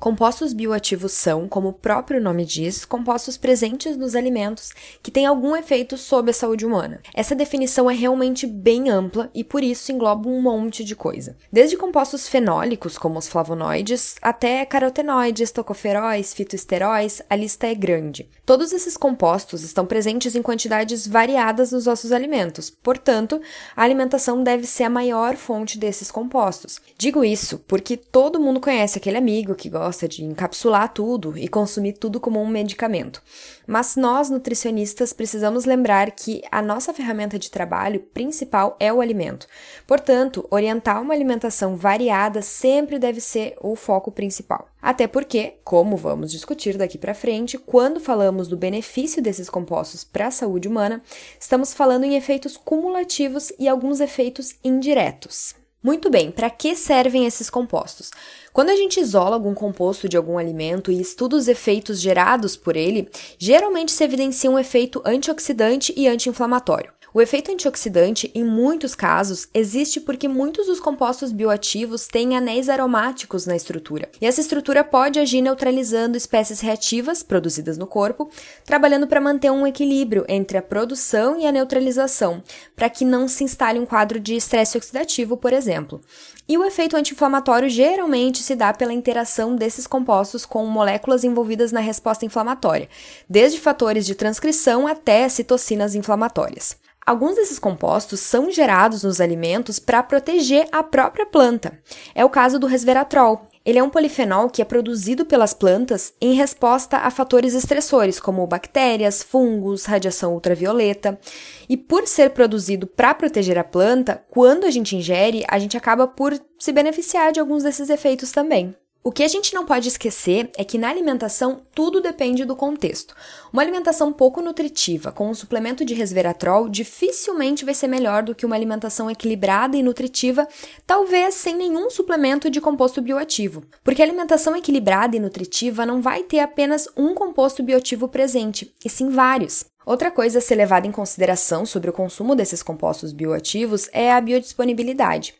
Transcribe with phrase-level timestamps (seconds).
[0.00, 4.70] Compostos bioativos são, como o próprio nome diz, compostos presentes nos alimentos
[5.02, 7.00] que têm algum efeito sobre a saúde humana.
[7.12, 11.36] Essa definição é realmente bem ampla e por isso engloba um monte de coisa.
[11.52, 18.30] Desde compostos fenólicos, como os flavonoides, até carotenoides, tocoferóis, fitoesteróis, a lista é grande.
[18.46, 23.40] Todos esses compostos estão presentes em quantidades variadas nos nossos alimentos, portanto,
[23.74, 26.80] a alimentação deve ser a maior fonte desses compostos.
[26.96, 31.48] Digo isso porque todo mundo conhece aquele amigo que gosta gosta de encapsular tudo e
[31.48, 33.22] consumir tudo como um medicamento.
[33.66, 39.46] Mas nós, nutricionistas, precisamos lembrar que a nossa ferramenta de trabalho principal é o alimento.
[39.86, 44.68] Portanto, orientar uma alimentação variada sempre deve ser o foco principal.
[44.80, 50.26] Até porque, como vamos discutir daqui para frente, quando falamos do benefício desses compostos para
[50.26, 51.02] a saúde humana,
[51.40, 55.54] estamos falando em efeitos cumulativos e alguns efeitos indiretos.
[55.88, 58.10] Muito bem, para que servem esses compostos?
[58.52, 62.76] Quando a gente isola algum composto de algum alimento e estuda os efeitos gerados por
[62.76, 63.08] ele,
[63.38, 66.92] geralmente se evidencia um efeito antioxidante e anti-inflamatório.
[67.18, 73.44] O efeito antioxidante, em muitos casos, existe porque muitos dos compostos bioativos têm anéis aromáticos
[73.44, 78.30] na estrutura, e essa estrutura pode agir neutralizando espécies reativas produzidas no corpo,
[78.64, 82.40] trabalhando para manter um equilíbrio entre a produção e a neutralização,
[82.76, 86.00] para que não se instale um quadro de estresse oxidativo, por exemplo.
[86.48, 91.80] E o efeito anti-inflamatório geralmente se dá pela interação desses compostos com moléculas envolvidas na
[91.80, 92.88] resposta inflamatória,
[93.28, 96.76] desde fatores de transcrição até citocinas inflamatórias.
[97.08, 101.72] Alguns desses compostos são gerados nos alimentos para proteger a própria planta.
[102.14, 103.48] É o caso do resveratrol.
[103.64, 108.46] Ele é um polifenol que é produzido pelas plantas em resposta a fatores estressores, como
[108.46, 111.18] bactérias, fungos, radiação ultravioleta.
[111.66, 116.06] E por ser produzido para proteger a planta, quando a gente ingere, a gente acaba
[116.06, 118.76] por se beneficiar de alguns desses efeitos também.
[119.08, 123.16] O que a gente não pode esquecer é que na alimentação tudo depende do contexto.
[123.50, 128.44] Uma alimentação pouco nutritiva com um suplemento de resveratrol dificilmente vai ser melhor do que
[128.44, 130.46] uma alimentação equilibrada e nutritiva,
[130.86, 133.64] talvez sem nenhum suplemento de composto bioativo.
[133.82, 138.90] Porque a alimentação equilibrada e nutritiva não vai ter apenas um composto bioativo presente, e
[138.90, 139.64] sim vários.
[139.86, 144.20] Outra coisa a ser levada em consideração sobre o consumo desses compostos bioativos é a
[144.20, 145.34] biodisponibilidade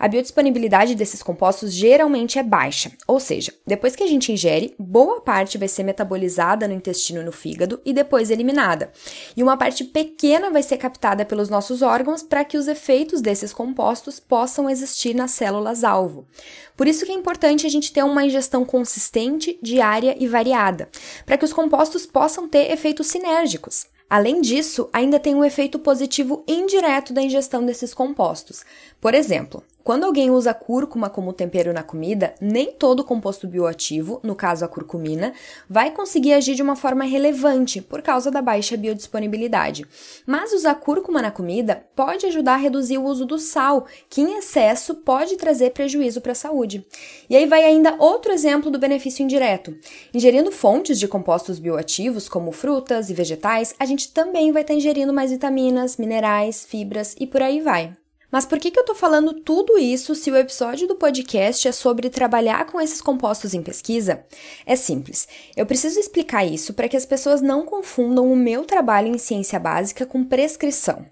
[0.00, 5.20] a biodisponibilidade desses compostos geralmente é baixa, ou seja, depois que a gente ingere, boa
[5.20, 8.90] parte vai ser metabolizada no intestino e no fígado e depois eliminada.
[9.36, 13.52] E uma parte pequena vai ser captada pelos nossos órgãos para que os efeitos desses
[13.52, 16.26] compostos possam existir nas células-alvo.
[16.74, 20.88] Por isso que é importante a gente ter uma ingestão consistente, diária e variada,
[21.26, 23.86] para que os compostos possam ter efeitos sinérgicos.
[24.10, 28.64] Além disso, ainda tem um efeito positivo indireto da ingestão desses compostos.
[29.00, 34.34] Por exemplo, quando alguém usa cúrcuma como tempero na comida, nem todo composto bioativo, no
[34.34, 35.32] caso a curcumina,
[35.68, 39.86] vai conseguir agir de uma forma relevante por causa da baixa biodisponibilidade.
[40.26, 44.38] Mas usar cúrcuma na comida pode ajudar a reduzir o uso do sal, que em
[44.38, 46.86] excesso pode trazer prejuízo para a saúde.
[47.28, 49.74] E aí vai ainda outro exemplo do benefício indireto.
[50.12, 55.12] Ingerindo fontes de compostos bioativos, como frutas e vegetais, a gente também vai estar ingerindo
[55.12, 57.99] mais vitaminas, minerais, fibras e por aí vai.
[58.30, 61.72] Mas por que, que eu tô falando tudo isso se o episódio do podcast é
[61.72, 64.24] sobre trabalhar com esses compostos em pesquisa?
[64.64, 65.26] É simples.
[65.56, 69.58] Eu preciso explicar isso para que as pessoas não confundam o meu trabalho em ciência
[69.58, 71.04] básica com prescrição.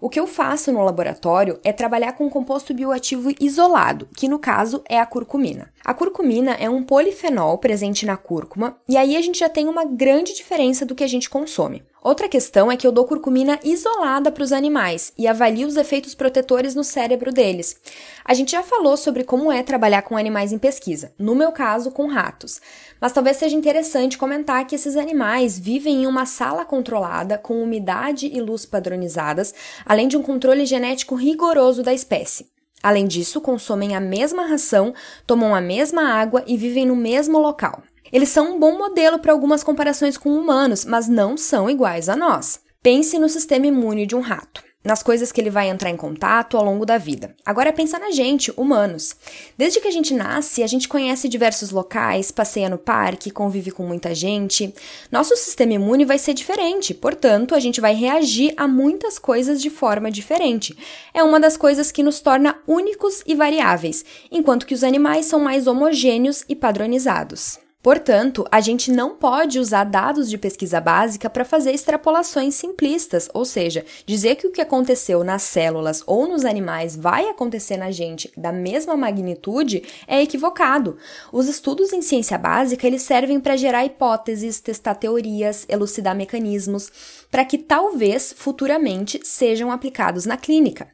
[0.00, 4.38] O que eu faço no laboratório é trabalhar com um composto bioativo isolado, que no
[4.38, 5.70] caso é a curcumina.
[5.84, 9.84] A curcumina é um polifenol presente na cúrcuma, e aí a gente já tem uma
[9.84, 11.82] grande diferença do que a gente consome.
[12.02, 16.14] Outra questão é que eu dou curcumina isolada para os animais e avalio os efeitos
[16.14, 17.76] protetores no cérebro deles.
[18.24, 21.90] A gente já falou sobre como é trabalhar com animais em pesquisa, no meu caso,
[21.90, 22.58] com ratos.
[22.98, 28.30] Mas talvez seja interessante comentar que esses animais vivem em uma sala controlada, com umidade
[28.32, 29.54] e luz padronizadas,
[29.90, 32.46] além de um controle genético rigoroso da espécie.
[32.80, 34.94] Além disso, consomem a mesma ração,
[35.26, 37.82] tomam a mesma água e vivem no mesmo local.
[38.12, 42.14] Eles são um bom modelo para algumas comparações com humanos, mas não são iguais a
[42.14, 42.60] nós.
[42.80, 44.62] Pense no sistema imune de um rato.
[44.82, 47.34] Nas coisas que ele vai entrar em contato ao longo da vida.
[47.44, 49.14] Agora pensa na gente, humanos.
[49.56, 53.82] Desde que a gente nasce, a gente conhece diversos locais, passeia no parque, convive com
[53.82, 54.74] muita gente.
[55.12, 59.68] Nosso sistema imune vai ser diferente, portanto, a gente vai reagir a muitas coisas de
[59.68, 60.76] forma diferente.
[61.12, 65.40] É uma das coisas que nos torna únicos e variáveis, enquanto que os animais são
[65.40, 67.69] mais homogêneos e padronizados.
[67.82, 73.46] Portanto, a gente não pode usar dados de pesquisa básica para fazer extrapolações simplistas, ou
[73.46, 78.30] seja, dizer que o que aconteceu nas células ou nos animais vai acontecer na gente
[78.36, 80.98] da mesma magnitude é equivocado.
[81.32, 86.92] Os estudos em ciência básica eles servem para gerar hipóteses, testar teorias, elucidar mecanismos,
[87.30, 90.88] para que talvez futuramente sejam aplicados na clínica.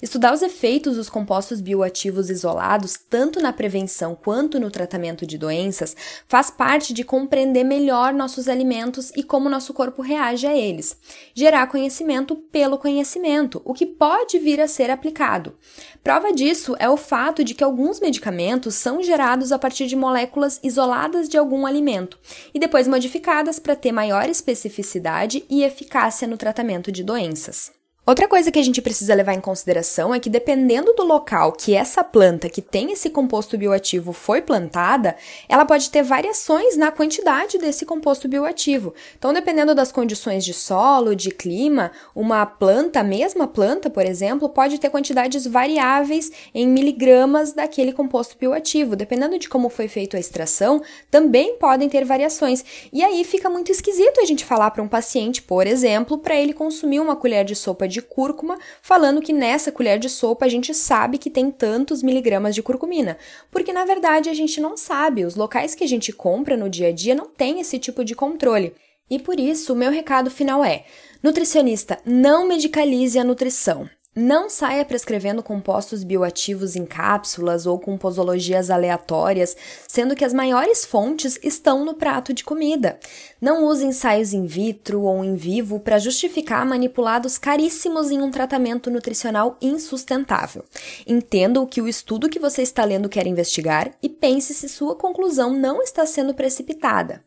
[0.00, 5.94] Estudar os efeitos dos compostos bioativos isolados, tanto na prevenção quanto no tratamento de doenças,
[6.32, 10.96] faz parte de compreender melhor nossos alimentos e como nosso corpo reage a eles.
[11.34, 15.54] Gerar conhecimento pelo conhecimento, o que pode vir a ser aplicado.
[16.02, 20.58] Prova disso é o fato de que alguns medicamentos são gerados a partir de moléculas
[20.62, 22.18] isoladas de algum alimento
[22.54, 27.81] e depois modificadas para ter maior especificidade e eficácia no tratamento de doenças.
[28.04, 31.72] Outra coisa que a gente precisa levar em consideração é que, dependendo do local que
[31.72, 35.14] essa planta que tem esse composto bioativo foi plantada,
[35.48, 38.92] ela pode ter variações na quantidade desse composto bioativo.
[39.16, 44.48] Então, dependendo das condições de solo, de clima, uma planta, a mesma planta, por exemplo,
[44.48, 48.96] pode ter quantidades variáveis em miligramas daquele composto bioativo.
[48.96, 52.64] Dependendo de como foi feita a extração, também podem ter variações.
[52.92, 56.52] E aí fica muito esquisito a gente falar para um paciente, por exemplo, para ele
[56.52, 60.74] consumir uma colher de sopa de cúrcuma, falando que nessa colher de sopa a gente
[60.74, 63.16] sabe que tem tantos miligramas de curcumina,
[63.50, 66.88] porque na verdade a gente não sabe, os locais que a gente compra no dia
[66.88, 68.74] a dia não tem esse tipo de controle.
[69.10, 70.84] E por isso, o meu recado final é:
[71.22, 73.88] nutricionista, não medicalize a nutrição.
[74.14, 79.56] Não saia prescrevendo compostos bioativos em cápsulas ou com posologias aleatórias,
[79.88, 83.00] sendo que as maiores fontes estão no prato de comida.
[83.40, 88.90] Não use ensaios in vitro ou in vivo para justificar manipulados caríssimos em um tratamento
[88.90, 90.62] nutricional insustentável.
[91.06, 94.94] Entenda o que o estudo que você está lendo quer investigar e pense se sua
[94.94, 97.22] conclusão não está sendo precipitada.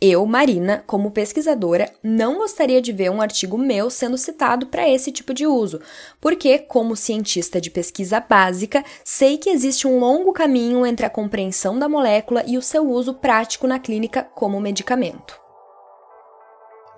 [0.00, 5.10] Eu, Marina, como pesquisadora, não gostaria de ver um artigo meu sendo citado para esse
[5.10, 5.80] tipo de uso,
[6.28, 11.78] porque, como cientista de pesquisa básica, sei que existe um longo caminho entre a compreensão
[11.78, 15.40] da molécula e o seu uso prático na clínica como medicamento.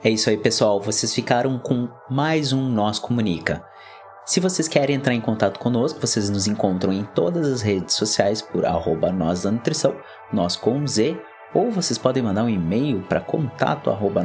[0.02, 0.80] É isso aí, pessoal.
[0.80, 3.64] Vocês ficaram com mais um Nós Comunica.
[4.26, 8.42] Se vocês querem entrar em contato conosco, vocês nos encontram em todas as redes sociais
[8.42, 9.94] por arroba nós da nutrição,
[10.32, 11.16] nós com Z,
[11.54, 14.24] ou vocês podem mandar um e-mail para contato arroba